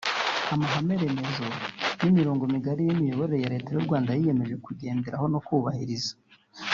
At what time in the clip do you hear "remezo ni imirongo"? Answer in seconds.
1.03-2.43